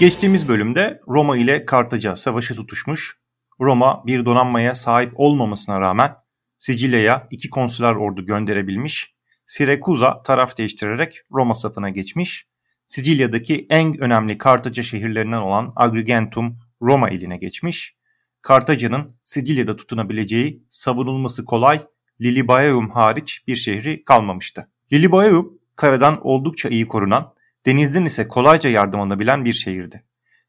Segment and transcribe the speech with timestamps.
[0.00, 3.18] Geçtiğimiz bölümde Roma ile Kartaca savaşı tutuşmuş.
[3.60, 6.16] Roma bir donanmaya sahip olmamasına rağmen
[6.58, 9.14] Sicilya'ya iki konsüler ordu gönderebilmiş.
[9.46, 12.46] Sirakuza taraf değiştirerek Roma safına geçmiş.
[12.86, 17.96] Sicilya'daki en önemli Kartaca şehirlerinden olan Agrigentum Roma eline geçmiş.
[18.42, 21.80] Kartaca'nın Sicilya'da tutunabileceği savunulması kolay
[22.20, 24.68] Lilibaeum hariç bir şehri kalmamıştı.
[24.92, 27.34] Lilibaeum karadan oldukça iyi korunan,
[27.66, 30.04] denizden ise kolayca yardım alabilen bir şehirdi.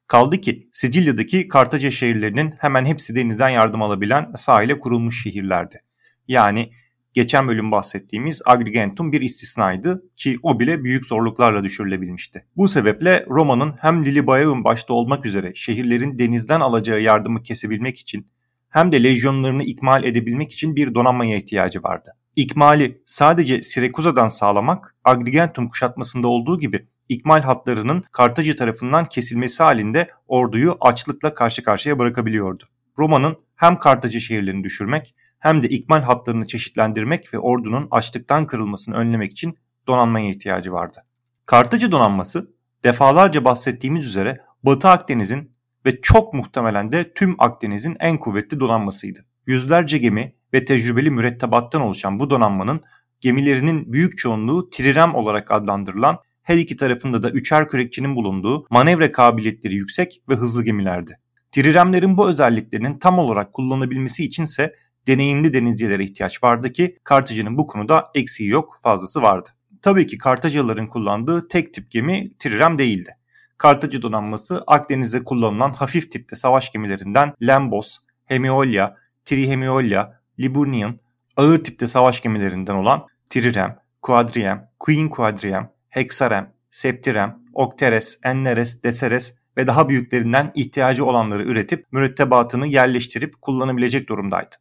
[0.07, 5.81] Kaldı ki Sicilya'daki Kartaca şehirlerinin hemen hepsi denizden yardım alabilen sahile kurulmuş şehirlerdi.
[6.27, 6.71] Yani
[7.13, 12.45] geçen bölüm bahsettiğimiz Agrigentum bir istisnaydı ki o bile büyük zorluklarla düşürülebilmişti.
[12.55, 18.25] Bu sebeple Roma'nın hem Lilibaeum başta olmak üzere şehirlerin denizden alacağı yardımı kesebilmek için
[18.69, 22.15] hem de lejyonlarını ikmal edebilmek için bir donanmaya ihtiyacı vardı.
[22.35, 30.77] İkmali sadece Sirekuza'dan sağlamak Agrigentum kuşatmasında olduğu gibi ikmal hatlarının Kartaca tarafından kesilmesi halinde orduyu
[30.81, 32.63] açlıkla karşı karşıya bırakabiliyordu.
[32.97, 39.31] Roma'nın hem Kartaca şehirlerini düşürmek hem de ikmal hatlarını çeşitlendirmek ve ordunun açlıktan kırılmasını önlemek
[39.31, 40.97] için donanmaya ihtiyacı vardı.
[41.45, 42.51] Kartaca donanması
[42.83, 45.51] defalarca bahsettiğimiz üzere Batı Akdeniz'in
[45.85, 49.25] ve çok muhtemelen de tüm Akdeniz'in en kuvvetli donanmasıydı.
[49.47, 52.81] Yüzlerce gemi ve tecrübeli mürettebattan oluşan bu donanmanın
[53.21, 56.19] gemilerinin büyük çoğunluğu trirem olarak adlandırılan
[56.51, 61.17] her iki tarafında da üçer kürekçinin bulunduğu manevra kabiliyetleri yüksek ve hızlı gemilerdi.
[61.51, 64.75] Triremlerin bu özelliklerinin tam olarak kullanabilmesi içinse
[65.07, 69.49] deneyimli denizcilere ihtiyaç vardı ki Kartaca'nın bu konuda eksiği yok fazlası vardı.
[69.81, 73.15] Tabii ki Kartacalıların kullandığı tek tip gemi trirem değildi.
[73.57, 78.95] Kartaca donanması Akdeniz'de kullanılan hafif tipte savaş gemilerinden Lambos, Hemiolya,
[79.25, 80.99] Trihemiolya, Liburnian,
[81.37, 89.67] ağır tipte savaş gemilerinden olan Trirem, Quadriem, Queen Quadriem, Hexarem, Septirem, Octeres, Enneres, Deseres ve
[89.67, 94.55] daha büyüklerinden ihtiyacı olanları üretip mürettebatını yerleştirip kullanabilecek durumdaydı.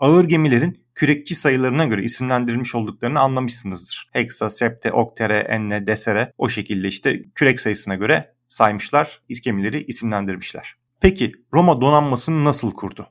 [0.00, 4.10] Ağır gemilerin kürekçi sayılarına göre isimlendirilmiş olduklarını anlamışsınızdır.
[4.12, 10.74] Hexa, Septe, Oktere, Enne, Desere o şekilde işte kürek sayısına göre saymışlar, gemileri isimlendirmişler.
[11.00, 13.06] Peki Roma donanmasını nasıl kurdu?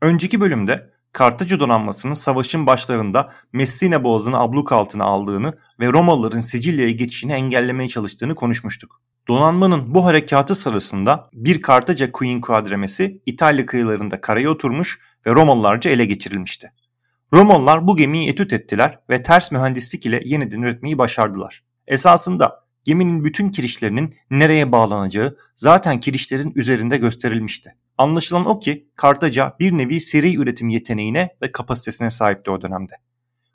[0.00, 7.32] Önceki bölümde Kartaca donanmasının savaşın başlarında Messina boğazını abluk altına aldığını ve Romalıların Sicilya'ya geçişini
[7.32, 9.00] engellemeye çalıştığını konuşmuştuk.
[9.28, 16.04] Donanmanın bu harekatı sırasında bir Kartaca Queen kuadremesi İtalya kıyılarında karaya oturmuş ve Romalılarca ele
[16.04, 16.72] geçirilmişti.
[17.32, 21.62] Romalılar bu gemiyi etüt ettiler ve ters mühendislik ile yeniden üretmeyi başardılar.
[21.86, 27.74] Esasında geminin bütün kirişlerinin nereye bağlanacağı zaten kirişlerin üzerinde gösterilmişti.
[27.98, 32.94] Anlaşılan o ki Kartaca bir nevi seri üretim yeteneğine ve kapasitesine sahipti o dönemde.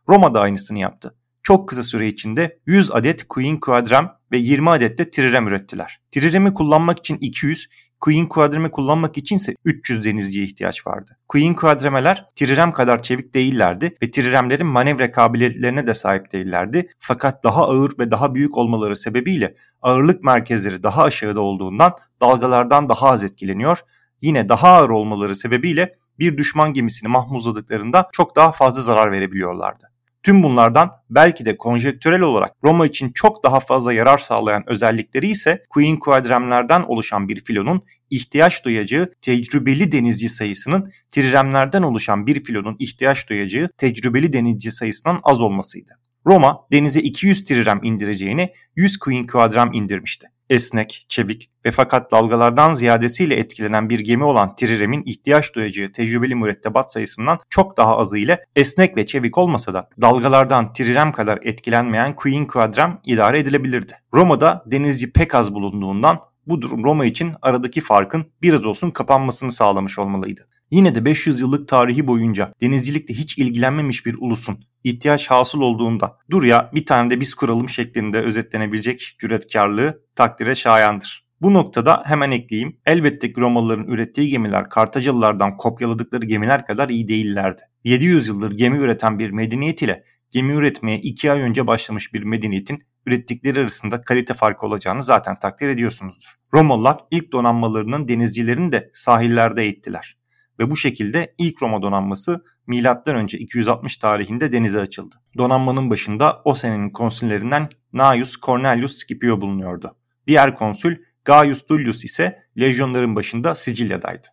[0.09, 1.15] Roma da aynısını yaptı.
[1.43, 6.01] Çok kısa süre içinde 100 adet Queen Quadrem ve 20 adet de Trirem ürettiler.
[6.11, 7.67] Trirem'i kullanmak için 200,
[7.99, 11.17] Queen Quadrem'i kullanmak içinse 300 denizciye ihtiyaç vardı.
[11.27, 16.87] Queen Quadremeler Trirem kadar çevik değillerdi ve Triremlerin manevra kabiliyetlerine de sahip değillerdi.
[16.99, 23.09] Fakat daha ağır ve daha büyük olmaları sebebiyle ağırlık merkezleri daha aşağıda olduğundan dalgalardan daha
[23.09, 23.79] az etkileniyor
[24.21, 29.91] yine daha ağır olmaları sebebiyle bir düşman gemisini mahmuzladıklarında çok daha fazla zarar verebiliyorlardı.
[30.23, 35.65] Tüm bunlardan belki de konjektürel olarak Roma için çok daha fazla yarar sağlayan özellikleri ise
[35.69, 43.29] Queen Quadremlerden oluşan bir filonun ihtiyaç duyacağı tecrübeli denizci sayısının triremlerden oluşan bir filonun ihtiyaç
[43.29, 45.91] duyacağı tecrübeli denizci sayısından az olmasıydı.
[46.25, 53.35] Roma denize 200 trirem indireceğini 100 Queen Quadrem indirmişti esnek, çevik ve fakat dalgalardan ziyadesiyle
[53.35, 58.97] etkilenen bir gemi olan Trirem'in ihtiyaç duyacağı tecrübeli mürettebat sayısından çok daha azı ile esnek
[58.97, 63.93] ve çevik olmasa da dalgalardan Trirem kadar etkilenmeyen Queen Quadram idare edilebilirdi.
[64.13, 69.99] Roma'da denizci pek az bulunduğundan bu durum Roma için aradaki farkın biraz olsun kapanmasını sağlamış
[69.99, 70.47] olmalıydı.
[70.71, 76.43] Yine de 500 yıllık tarihi boyunca denizcilikle hiç ilgilenmemiş bir ulusun ihtiyaç hasıl olduğunda dur
[76.43, 81.27] ya bir tane de biz kuralım şeklinde özetlenebilecek cüretkarlığı takdire şayandır.
[81.41, 82.77] Bu noktada hemen ekleyeyim.
[82.85, 87.61] Elbette ki Romalıların ürettiği gemiler Kartacalılardan kopyaladıkları gemiler kadar iyi değillerdi.
[87.83, 92.83] 700 yıldır gemi üreten bir medeniyet ile gemi üretmeye 2 ay önce başlamış bir medeniyetin
[93.05, 96.29] ürettikleri arasında kalite farkı olacağını zaten takdir ediyorsunuzdur.
[96.53, 100.17] Romalılar ilk donanmalarının denizcilerini de sahillerde eğittiler
[100.59, 103.25] ve bu şekilde ilk Roma donanması M.Ö.
[103.25, 105.15] 260 tarihinde denize açıldı.
[105.37, 109.95] Donanmanın başında o senenin konsüllerinden Gnaeus Cornelius Scipio bulunuyordu.
[110.27, 114.27] Diğer konsül Gaius Tullius ise lejyonların başında Sicilya'daydı.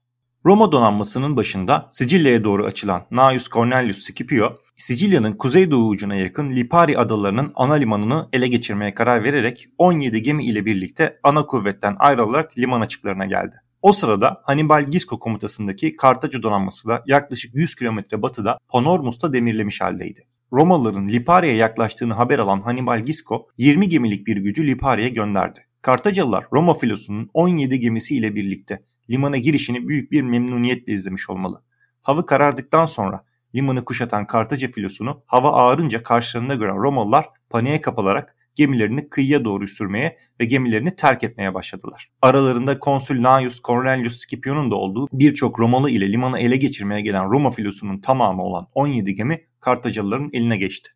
[0.46, 7.52] Roma donanmasının başında Sicilya'ya doğru açılan Gnaeus Cornelius Scipio, Sicilya'nın kuzeydoğu ucuna yakın Lipari adalarının
[7.54, 13.26] ana limanını ele geçirmeye karar vererek 17 gemi ile birlikte ana kuvvetten ayrılarak liman açıklarına
[13.26, 13.56] geldi.
[13.84, 20.26] O sırada Hannibal Gisco komutasındaki Kartaca donanması da yaklaşık 100 kilometre batıda Panormus'ta demirlemiş haldeydi.
[20.52, 25.60] Romalıların Lipari'ye yaklaştığını haber alan Hannibal Gisco 20 gemilik bir gücü Lipari'ye gönderdi.
[25.82, 31.62] Kartacalılar Roma filosunun 17 gemisi ile birlikte limana girişini büyük bir memnuniyetle izlemiş olmalı.
[32.02, 39.08] Hava karardıktan sonra limanı kuşatan Kartaca filosunu hava ağarınca karşılarında gören Romalılar paniğe kapılarak gemilerini
[39.08, 42.10] kıyıya doğru sürmeye ve gemilerini terk etmeye başladılar.
[42.22, 47.50] Aralarında konsül Gnaeus Cornelius Scipio'nun da olduğu birçok Romalı ile limanı ele geçirmeye gelen Roma
[47.50, 50.90] filosunun tamamı olan 17 gemi Kartacalıların eline geçti.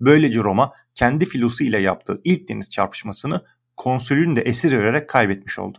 [0.00, 3.44] Böylece Roma kendi filosu ile yaptığı ilk deniz çarpışmasını
[3.76, 5.78] konsülün de esir vererek kaybetmiş oldu.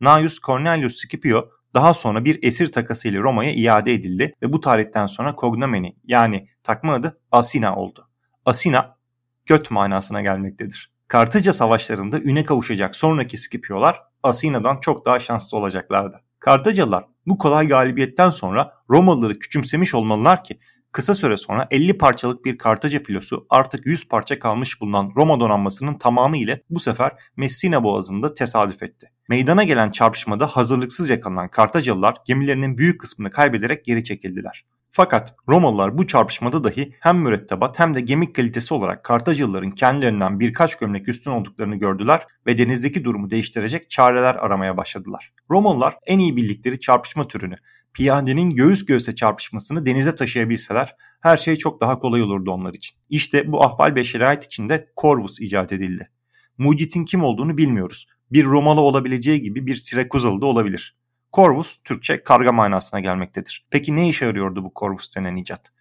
[0.00, 5.06] Gnaeus Cornelius Scipio daha sonra bir esir takası ile Roma'ya iade edildi ve bu tarihten
[5.06, 8.08] sonra cognomeni yani takma adı Asina oldu.
[8.44, 8.96] Asina
[9.46, 10.90] göt manasına gelmektedir.
[11.08, 16.20] Kartaca savaşlarında üne kavuşacak sonraki Scipio'lar Asina'dan çok daha şanslı olacaklardı.
[16.38, 20.58] Kartacalılar bu kolay galibiyetten sonra Romalıları küçümsemiş olmalılar ki
[20.92, 25.98] kısa süre sonra 50 parçalık bir Kartaca filosu artık 100 parça kalmış bulunan Roma donanmasının
[25.98, 29.10] tamamı ile bu sefer Messina boğazında tesadüf etti.
[29.28, 34.64] Meydana gelen çarpışmada hazırlıksız yakalanan Kartacalılar gemilerinin büyük kısmını kaybederek geri çekildiler.
[34.96, 40.78] Fakat Romalılar bu çarpışmada dahi hem mürettebat hem de gemi kalitesi olarak Kartacılıların kendilerinden birkaç
[40.78, 45.32] gömlek üstün olduklarını gördüler ve denizdeki durumu değiştirecek çareler aramaya başladılar.
[45.50, 47.56] Romalılar en iyi bildikleri çarpışma türünü,
[47.92, 52.98] piyadenin göğüs göğüse çarpışmasını denize taşıyabilseler her şey çok daha kolay olurdu onlar için.
[53.08, 56.10] İşte bu ahval ve şerait içinde Corvus icat edildi.
[56.58, 58.06] Mucit'in kim olduğunu bilmiyoruz.
[58.32, 60.96] Bir Romalı olabileceği gibi bir Sirakuzalı da olabilir.
[61.34, 63.66] Corvus Türkçe karga manasına gelmektedir.
[63.70, 65.72] Peki ne işe yarıyordu bu Corvus denen icat?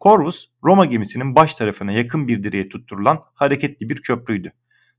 [0.00, 4.52] Corvus Roma gemisinin baş tarafına yakın bir direğe tutturulan hareketli bir köprüydü.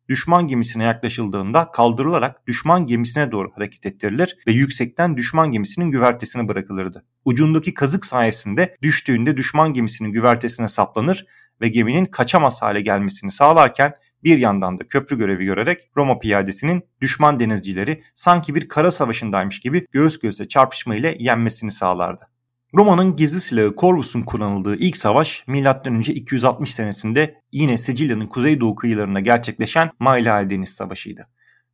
[0.09, 7.05] Düşman gemisine yaklaşıldığında kaldırılarak düşman gemisine doğru hareket ettirilir ve yüksekten düşman gemisinin güvertesine bırakılırdı.
[7.25, 11.25] Ucundaki kazık sayesinde düştüğünde düşman gemisinin güvertesine saplanır
[11.61, 13.93] ve geminin kaçamaz hale gelmesini sağlarken
[14.23, 19.87] bir yandan da köprü görevi görerek Roma piyadesinin düşman denizcileri sanki bir kara savaşındaymış gibi
[19.91, 22.27] göğüs göğüse çarpışma ile yenmesini sağlardı.
[22.73, 25.99] Roma'nın gizli silahı Corvus'un kullanıldığı ilk savaş M.Ö.
[25.99, 31.27] 260 senesinde yine Sicilya'nın kuzeydoğu kıyılarında gerçekleşen Mailale Deniz Savaşı'ydı.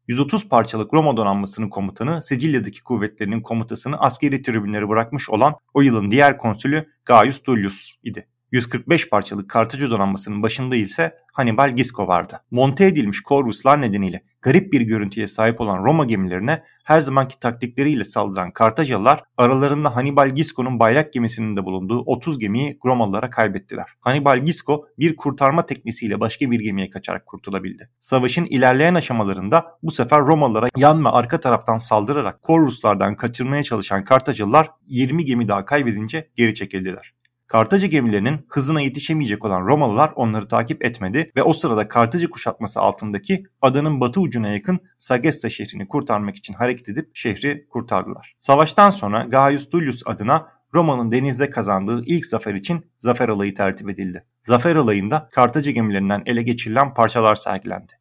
[0.07, 6.37] 130 parçalık Roma donanmasının komutanı Sicilya'daki kuvvetlerinin komutasını askeri tribünleri bırakmış olan o yılın diğer
[6.37, 8.27] konsülü Gaius Tullius idi.
[8.53, 12.41] 145 parçalık Kartaca donanmasının başında ise Hannibal Gisco vardı.
[12.51, 18.51] Monte edilmiş korvuslar nedeniyle garip bir görüntüye sahip olan Roma gemilerine her zamanki taktikleriyle saldıran
[18.51, 23.85] Kartacalılar aralarında Hannibal Gisco'nun bayrak gemisinin de bulunduğu 30 gemiyi Romalılara kaybettiler.
[24.01, 27.89] Hannibal Gisco bir kurtarma teknisiyle başka bir gemiye kaçarak kurtulabildi.
[27.99, 34.69] Savaşın ilerleyen aşamalarında bu sefer Romalılara yan ve arka taraftan saldırarak Korvuslardan kaçırmaya çalışan Kartacalılar
[34.87, 37.13] 20 gemi daha kaybedince geri çekildiler.
[37.53, 43.43] Kartaca gemilerinin hızına yetişemeyecek olan Romalılar onları takip etmedi ve o sırada Kartaca kuşatması altındaki
[43.61, 48.35] adanın batı ucuna yakın Sagesta şehrini kurtarmak için hareket edip şehri kurtardılar.
[48.37, 54.25] Savaştan sonra Gaius Tullius adına Roma'nın denizde kazandığı ilk zafer için zafer alayı tertip edildi.
[54.41, 57.93] Zafer alayında Kartaca gemilerinden ele geçirilen parçalar sergilendi.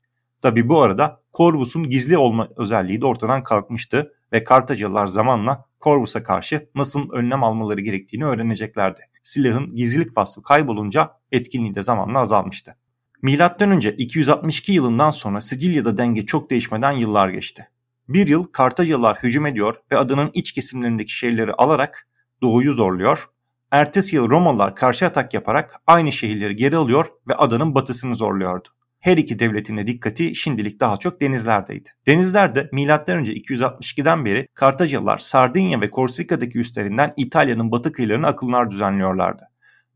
[0.43, 6.69] Tabi bu arada Corvus'un gizli olma özelliği de ortadan kalkmıştı ve Kartacalılar zamanla Corvus'a karşı
[6.75, 9.01] nasıl önlem almaları gerektiğini öğreneceklerdi.
[9.23, 12.77] Silahın gizlilik vasfı kaybolunca etkinliği de zamanla azalmıştı.
[13.23, 17.69] Milattan önce 262 yılından sonra Sicilya'da denge çok değişmeden yıllar geçti.
[18.09, 22.09] Bir yıl Kartacalılar hücum ediyor ve adanın iç kesimlerindeki şehirleri alarak
[22.43, 23.27] doğuyu zorluyor.
[23.71, 28.69] Ertesi yıl Romalılar karşı atak yaparak aynı şehirleri geri alıyor ve adanın batısını zorluyordu
[29.03, 31.89] her iki devletin de dikkati şimdilik daha çok denizlerdeydi.
[32.07, 32.85] Denizlerde M.Ö.
[32.85, 39.43] 262'den beri Kartacalılar Sardinya ve Korsika'daki üstlerinden İtalya'nın batı kıyılarına akınlar düzenliyorlardı.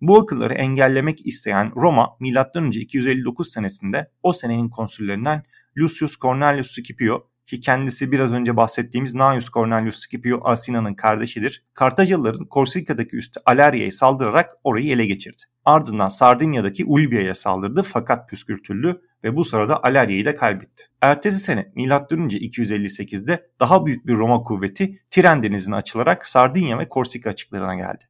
[0.01, 2.71] Bu akılları engellemek isteyen Roma M.Ö.
[2.71, 5.43] 259 senesinde o senenin konsüllerinden
[5.79, 11.65] Lucius Cornelius Scipio ki kendisi biraz önce bahsettiğimiz Gnaeus Cornelius Scipio Asina'nın kardeşidir.
[11.75, 15.43] Kartacalıların Korsika'daki üstü Aleria'ya saldırarak orayı ele geçirdi.
[15.65, 20.85] Ardından Sardinya'daki Ulbia'ya saldırdı fakat püskürtüldü ve bu sırada Aleria'yı da kaybetti.
[21.01, 21.87] Ertesi sene M.Ö.
[21.87, 28.05] 258'de daha büyük bir Roma kuvveti Tiren denizine açılarak Sardinya ve Korsika açıklarına geldi.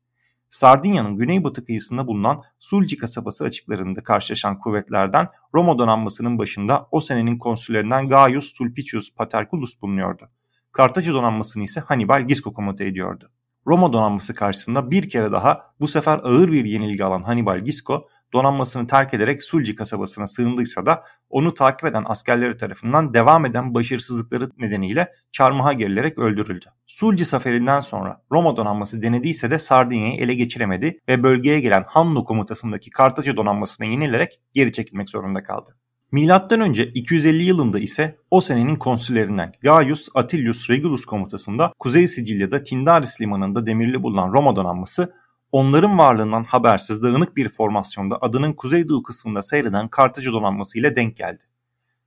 [0.48, 8.08] Sardinya'nın güneybatı kıyısında bulunan Sulci kasabası açıklarında karşılaşan kuvvetlerden Roma donanmasının başında o senenin konsüllerinden
[8.08, 10.30] Gaius Sulpicius Paterculus bulunuyordu.
[10.72, 13.30] Kartaca donanmasını ise Hannibal Gisco komuta ediyordu.
[13.66, 18.86] Roma donanması karşısında bir kere daha bu sefer ağır bir yenilgi alan Hannibal Gisco donanmasını
[18.86, 25.12] terk ederek Sulci kasabasına sığındıysa da onu takip eden askerleri tarafından devam eden başarısızlıkları nedeniyle
[25.32, 26.66] çarmıha gerilerek öldürüldü.
[26.86, 32.90] Sulci zaferinden sonra Roma donanması denediyse de Sardinya'yı ele geçiremedi ve bölgeye gelen Hanno komutasındaki
[32.90, 35.70] Kartaca donanmasına yenilerek geri çekilmek zorunda kaldı.
[36.12, 43.20] Milattan önce 250 yılında ise o senenin konsüllerinden Gaius Atilius Regulus komutasında Kuzey Sicilya'da Tindaris
[43.20, 45.12] limanında demirli bulunan Roma donanması
[45.56, 51.42] onların varlığından habersiz dağınık bir formasyonda adının kuzeydoğu kısmında seyreden Kartaca donanması ile denk geldi.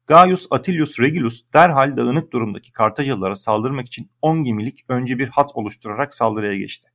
[0.08, 6.14] Gaius Atilius Regulus derhal dağınık durumdaki Kartacalılara saldırmak için 10 gemilik önce bir hat oluşturarak
[6.14, 6.90] saldırıya geçti.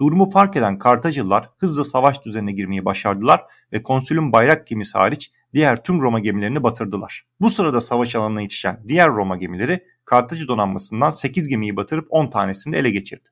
[0.00, 5.82] Durumu fark eden Kartacılılar hızla savaş düzenine girmeyi başardılar ve konsülün bayrak gemisi hariç diğer
[5.82, 7.26] tüm Roma gemilerini batırdılar.
[7.40, 12.76] Bu sırada savaş alanına yetişen diğer Roma gemileri Kartacı donanmasından 8 gemiyi batırıp 10 tanesini
[12.76, 13.28] ele geçirdi.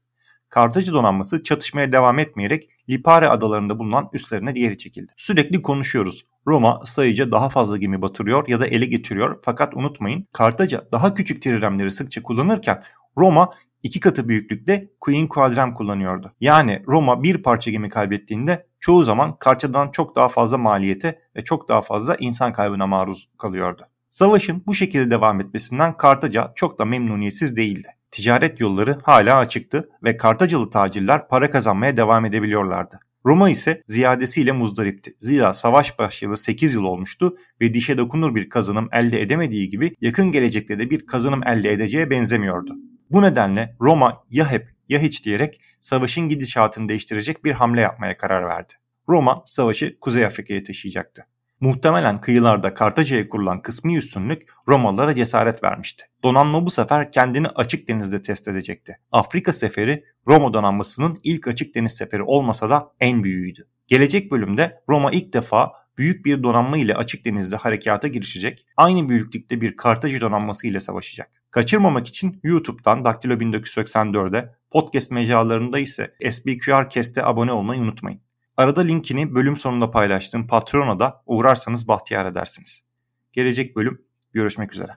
[0.52, 5.12] Kartacı donanması çatışmaya devam etmeyerek Lipare adalarında bulunan üslerine geri çekildi.
[5.16, 6.25] Sürekli konuşuyoruz.
[6.47, 11.42] Roma sayıca daha fazla gemi batırıyor ya da ele geçiriyor fakat unutmayın Kartaca daha küçük
[11.42, 12.82] triremleri sıkça kullanırken
[13.18, 13.50] Roma
[13.82, 16.32] iki katı büyüklükte Queen Quadram kullanıyordu.
[16.40, 21.68] Yani Roma bir parça gemi kaybettiğinde çoğu zaman Kartaca'dan çok daha fazla maliyete ve çok
[21.68, 23.88] daha fazla insan kaybına maruz kalıyordu.
[24.11, 27.88] Savaşın bu şekilde devam etmesinden Kartaca çok da memnuniyetsiz değildi.
[28.12, 33.00] Ticaret yolları hala açıktı ve Kartacalı tacirler para kazanmaya devam edebiliyorlardı.
[33.26, 35.14] Roma ise ziyadesiyle muzdaripti.
[35.19, 40.33] Zira savaş başlayalı 8 yıl olmuştu ve dişe dokunur bir kazanım elde edemediği gibi yakın
[40.33, 42.76] gelecekte de bir kazanım elde edeceğe benzemiyordu.
[43.11, 48.49] Bu nedenle Roma ya hep ya hiç diyerek savaşın gidişatını değiştirecek bir hamle yapmaya karar
[48.49, 48.73] verdi.
[49.09, 51.26] Roma savaşı Kuzey Afrika'ya taşıyacaktı.
[51.62, 56.04] Muhtemelen kıyılarda Kartaca'ya kurulan kısmi üstünlük Romalılara cesaret vermişti.
[56.23, 58.97] Donanma bu sefer kendini açık denizde test edecekti.
[59.12, 63.69] Afrika seferi Roma donanmasının ilk açık deniz seferi olmasa da en büyüğüydü.
[63.87, 69.61] Gelecek bölümde Roma ilk defa büyük bir donanma ile açık denizde harekata girişecek, aynı büyüklükte
[69.61, 71.31] bir Kartaca donanması ile savaşacak.
[71.50, 78.21] Kaçırmamak için YouTube'dan Daktilo 1984'e, podcast mecralarında ise SBQR Kest'e abone olmayı unutmayın.
[78.56, 82.85] Arada linkini bölüm sonunda paylaştığım Patreon'a uğrarsanız bahtiyar edersiniz.
[83.32, 84.97] Gelecek bölüm görüşmek üzere.